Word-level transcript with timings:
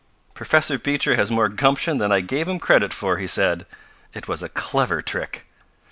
"Professor 0.33 0.79
Beecher 0.79 1.15
has 1.15 1.29
more 1.29 1.47
gumption 1.47 1.99
than 1.99 2.11
I 2.11 2.21
gave 2.21 2.47
him 2.47 2.57
credit 2.57 2.91
for," 2.91 3.17
he 3.17 3.27
said. 3.27 3.67
"It 4.15 4.27
was 4.27 4.41
a 4.41 4.49
clever 4.49 4.99
trick!" 4.99 5.45